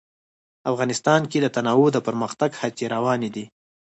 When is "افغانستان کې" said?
0.71-1.37